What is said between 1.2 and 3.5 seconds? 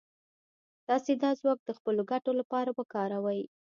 دا ځواک د خپلو ګټو لپاره وکاروئ.